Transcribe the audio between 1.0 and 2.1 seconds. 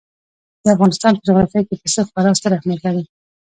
په جغرافیه کې پسه